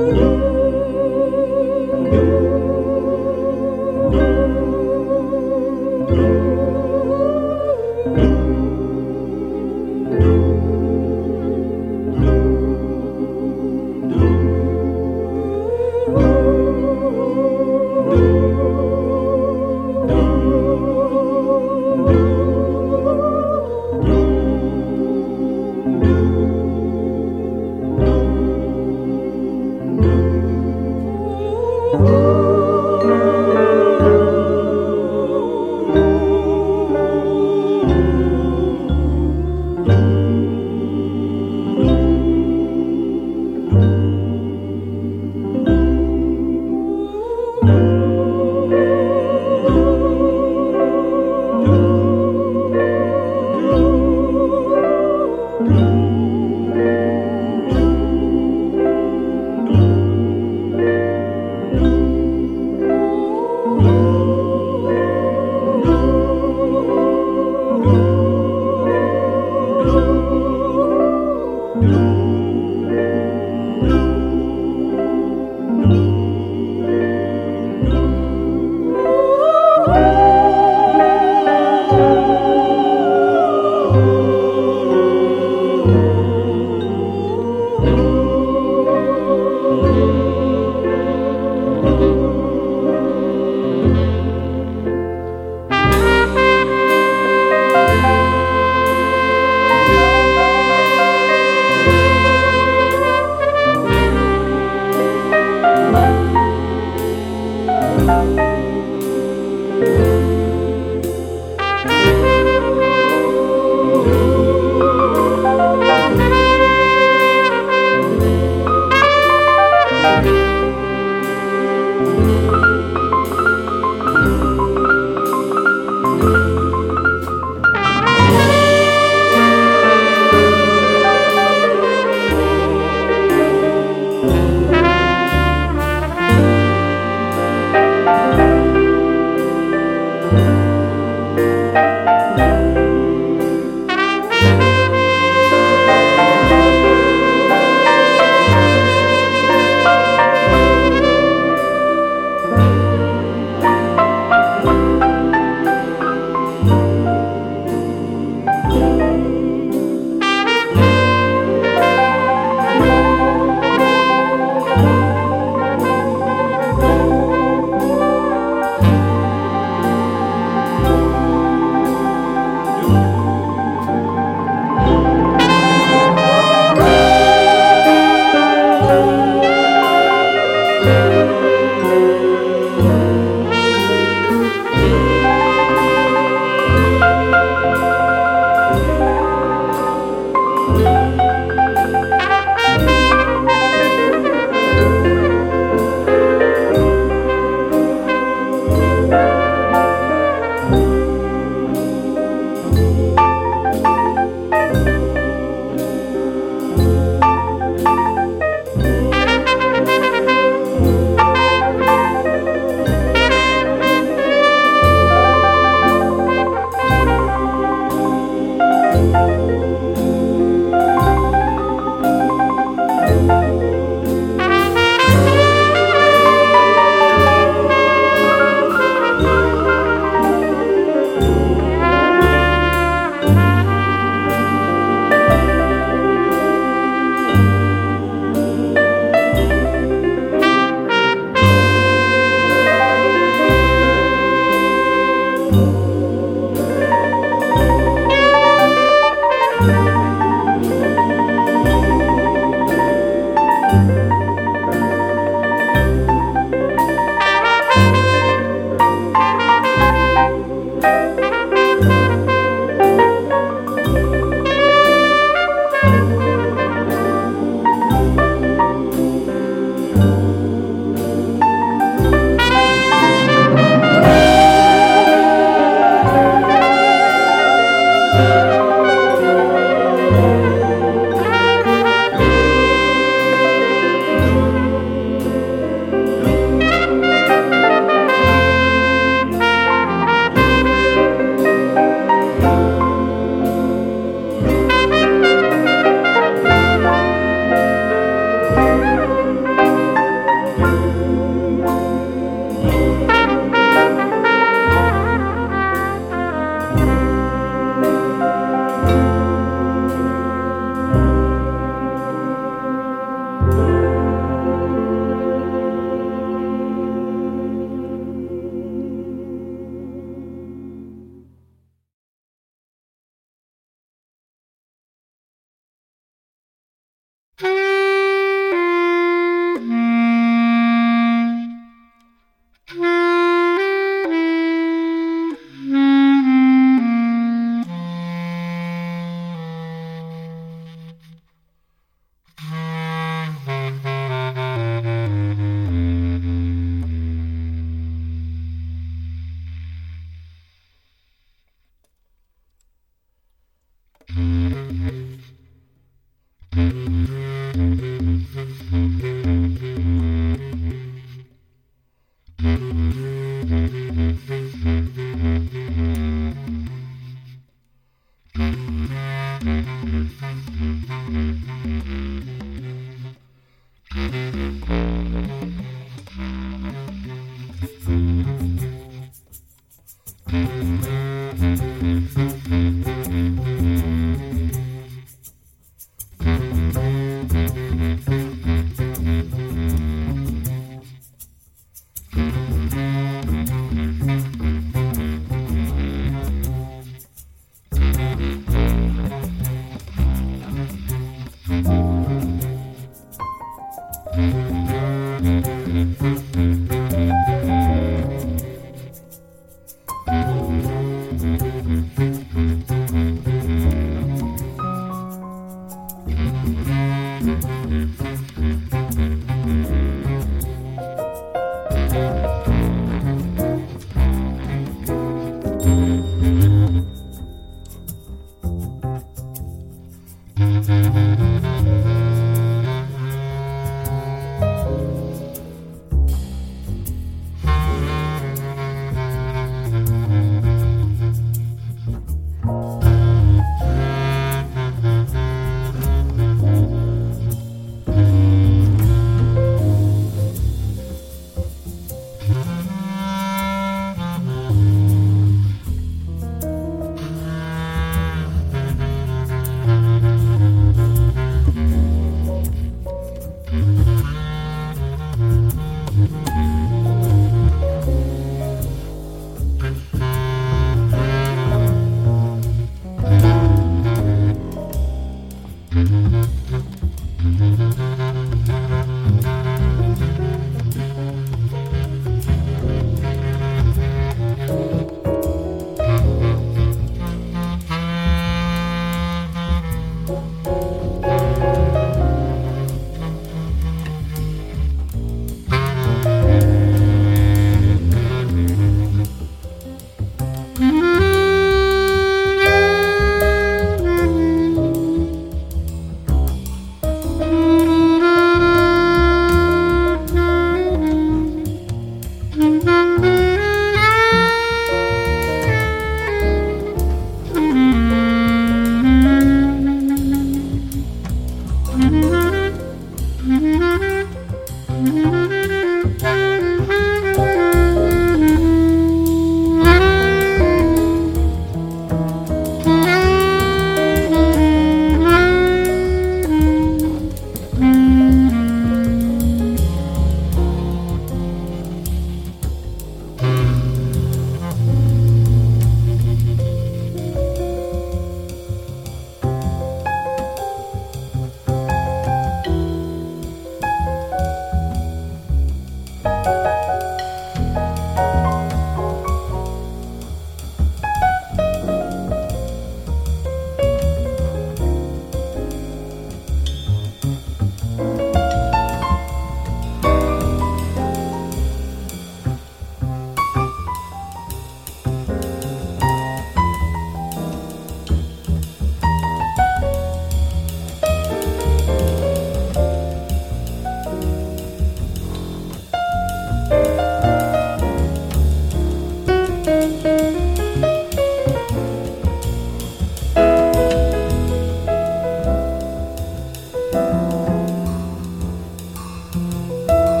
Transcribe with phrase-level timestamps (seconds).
[0.00, 0.49] Música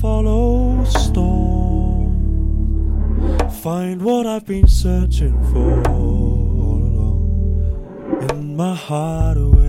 [0.00, 2.16] follow storm.
[3.62, 9.60] Find what I've been searching for all along in my hideaway.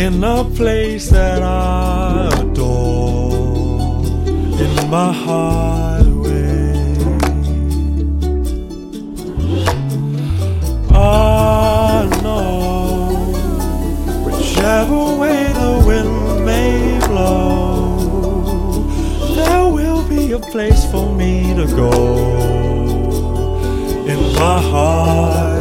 [0.00, 4.02] in a place that I adore,
[4.64, 6.72] in my hideaway.
[10.88, 13.10] I know
[14.24, 18.88] whichever way the wind may blow,
[19.34, 21.92] there will be a place for me to go
[24.12, 25.59] in my heart.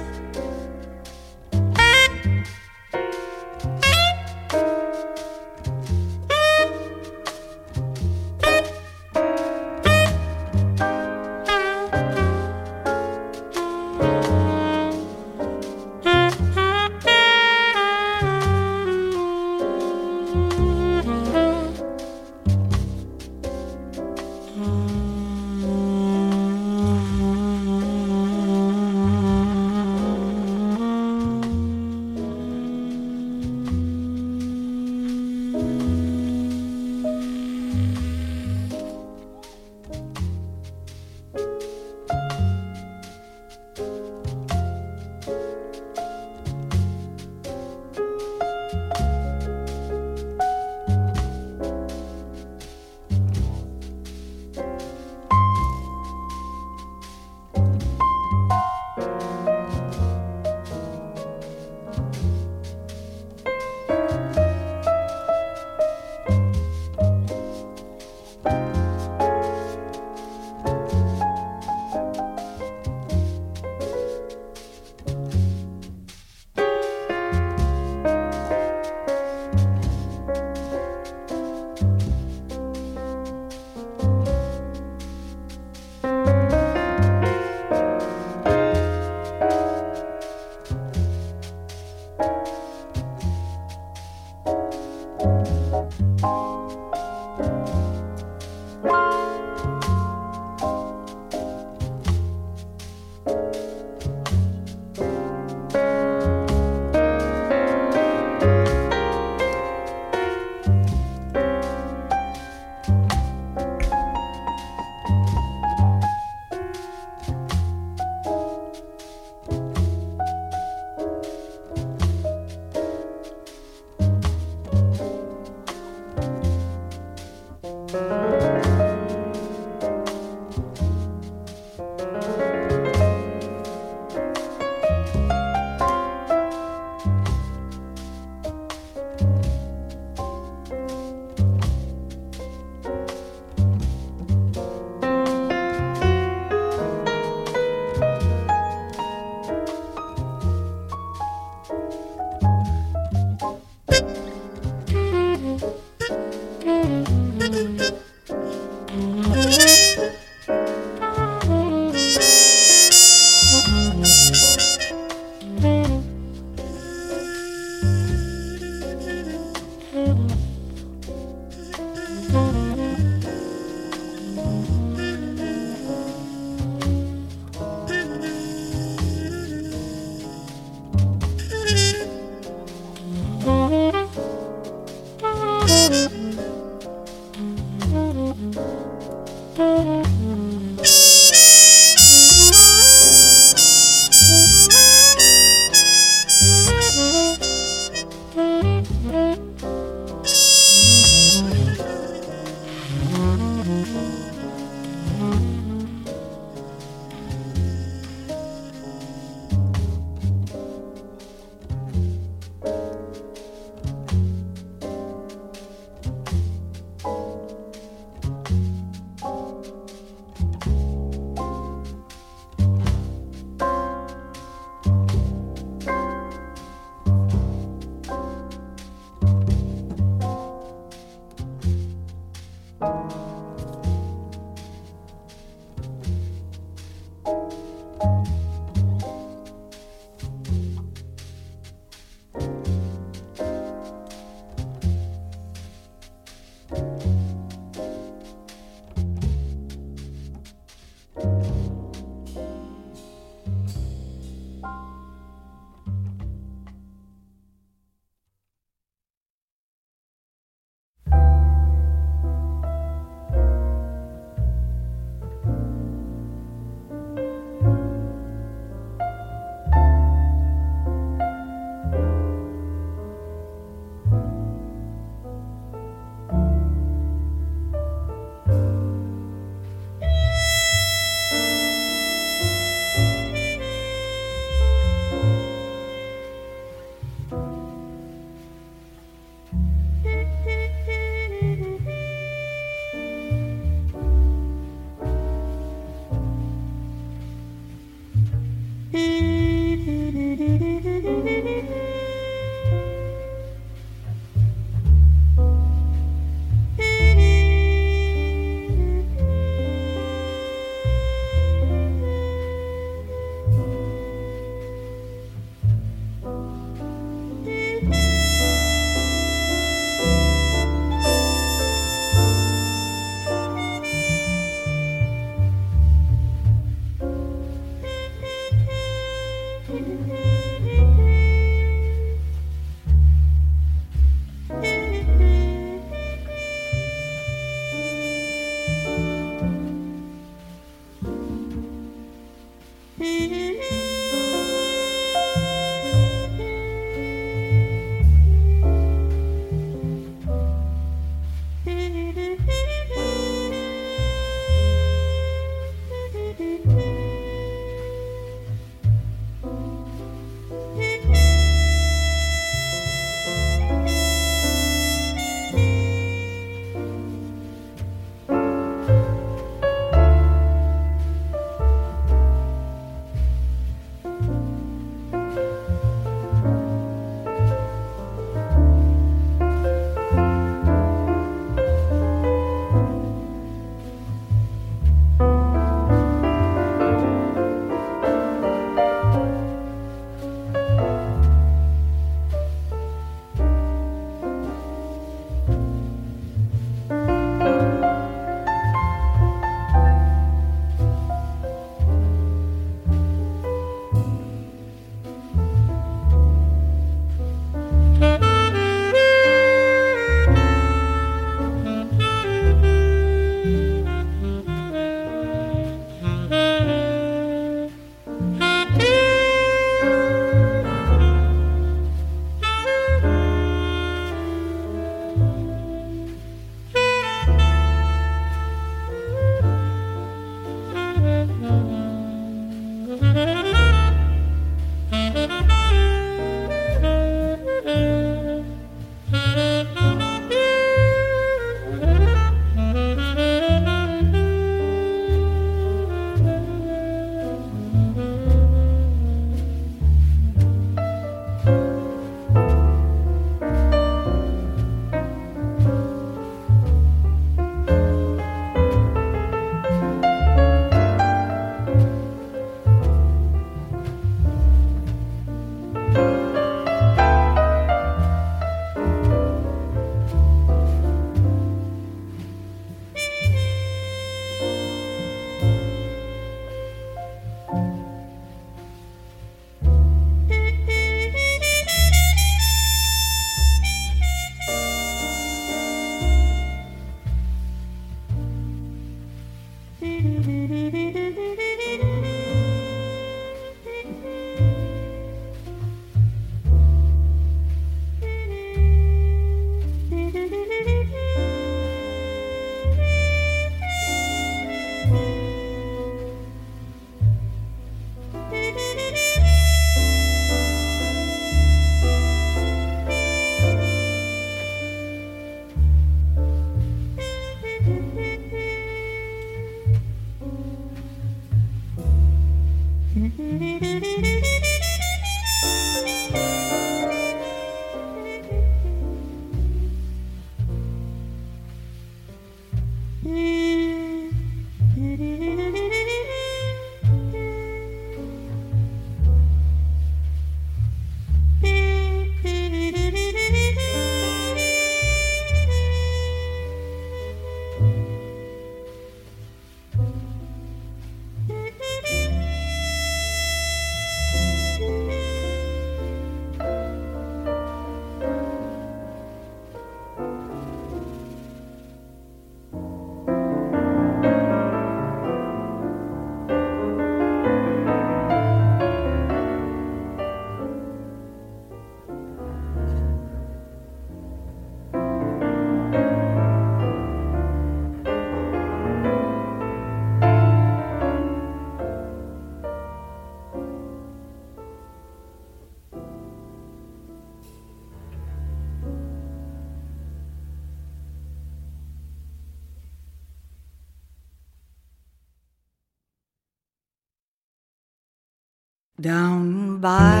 [599.61, 600.00] By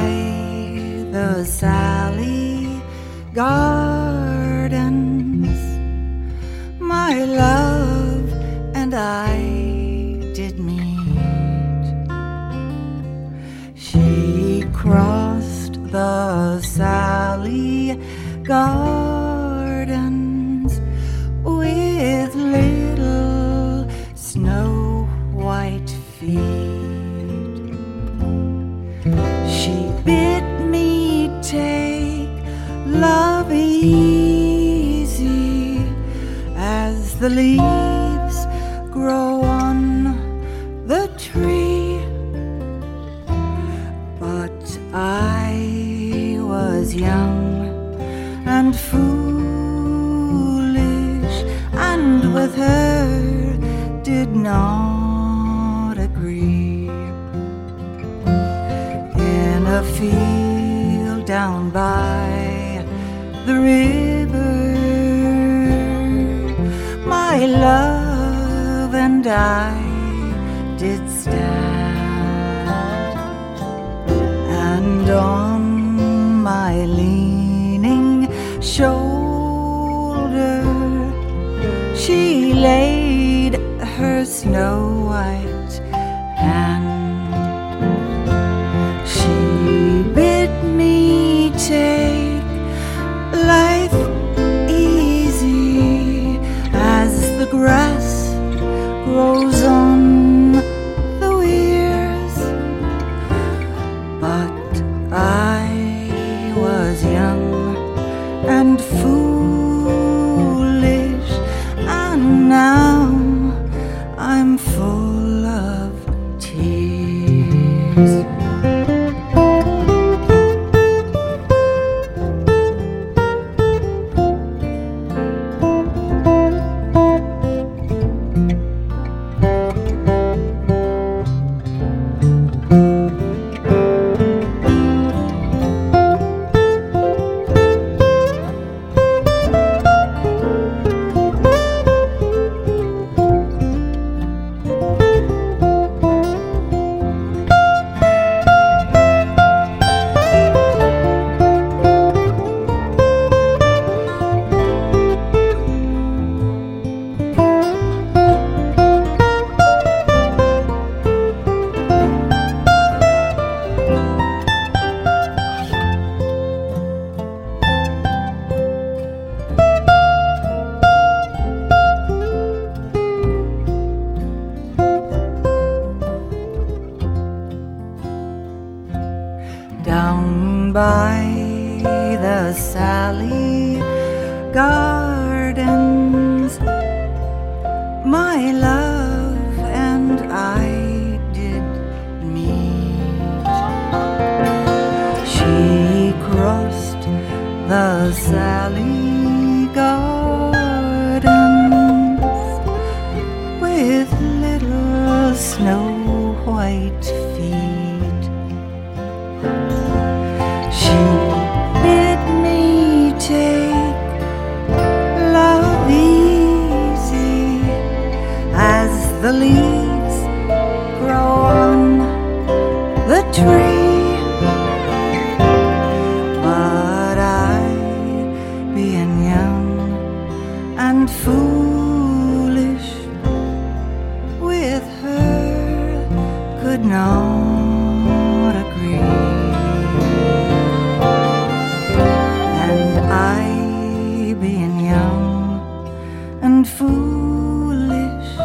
[246.61, 248.37] and foolish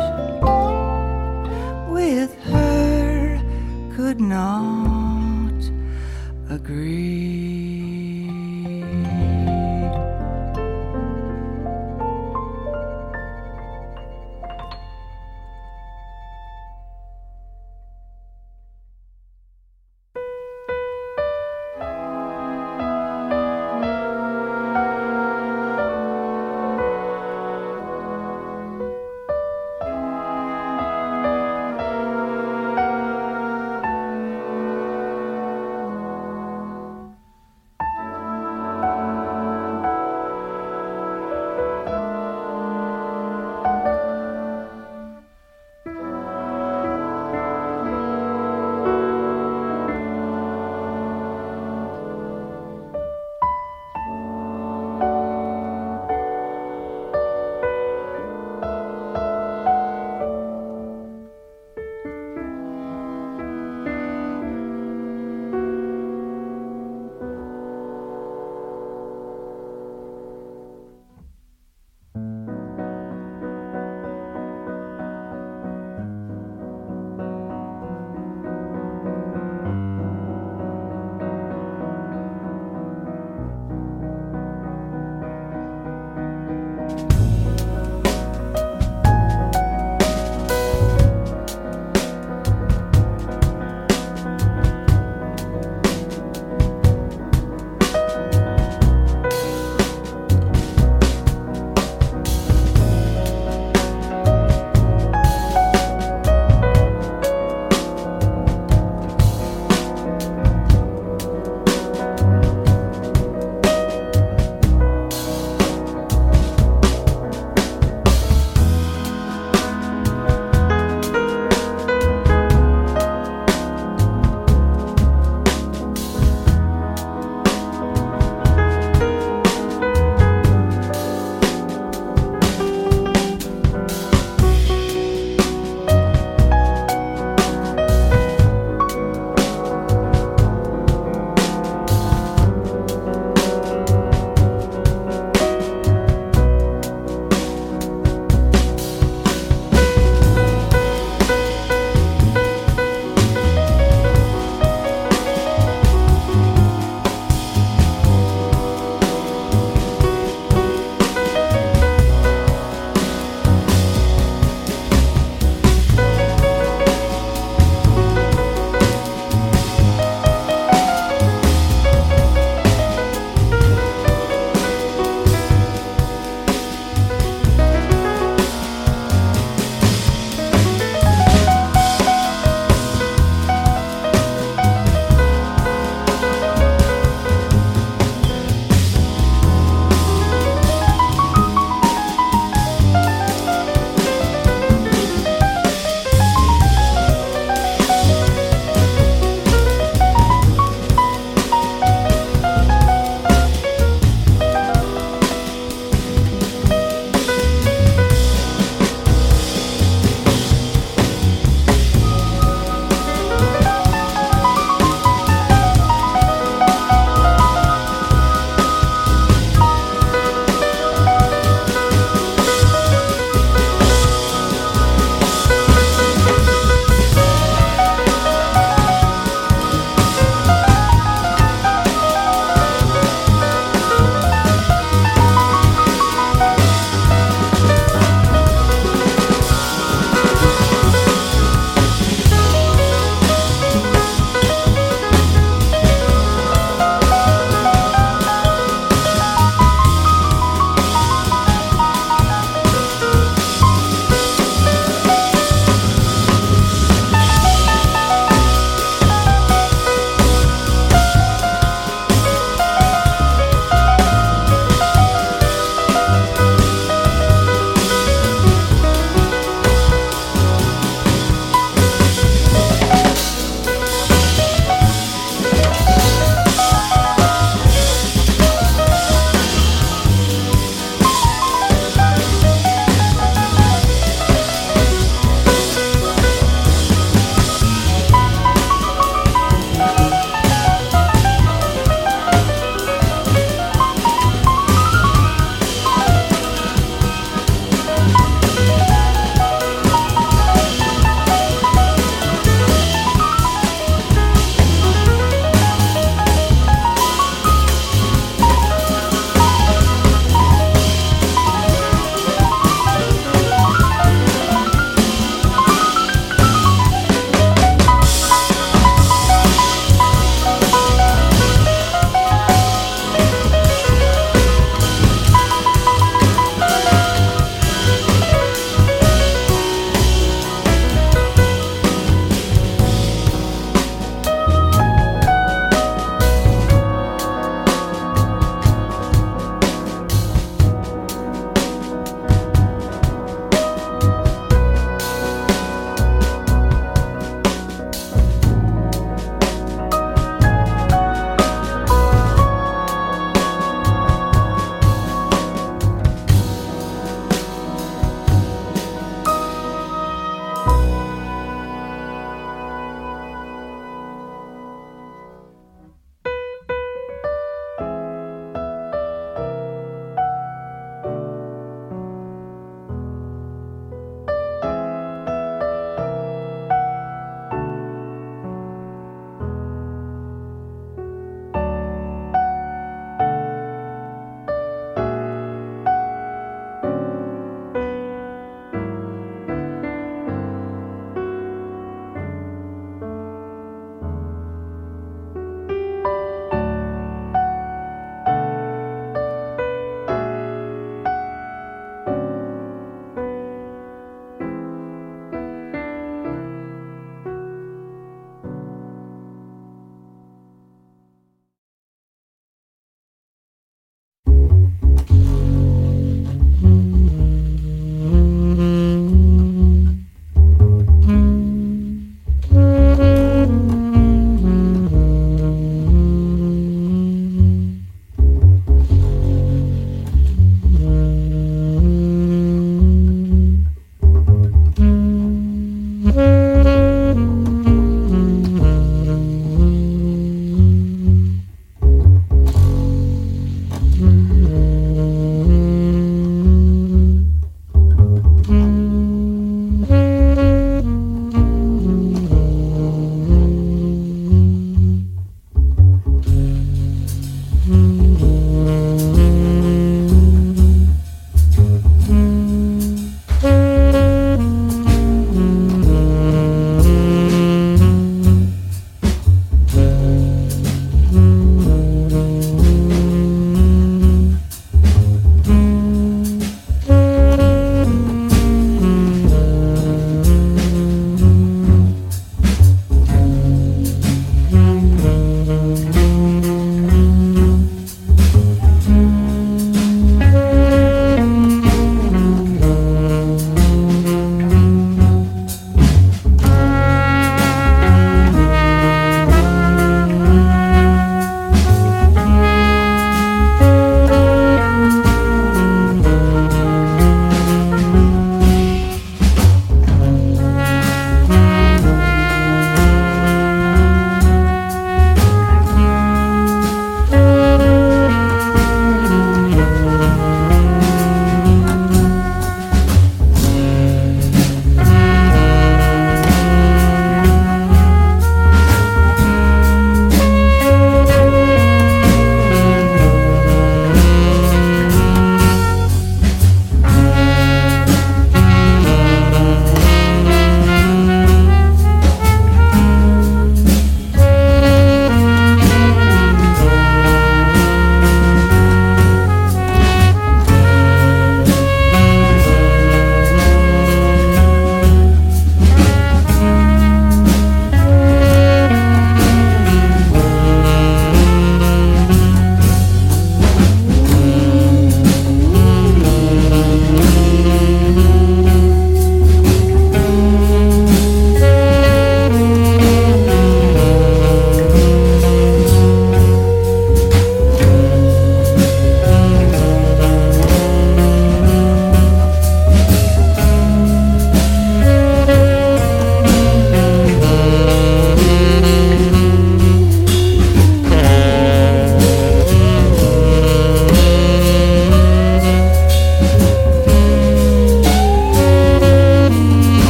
[1.91, 3.39] with her
[3.95, 5.53] could not
[6.49, 7.76] agree.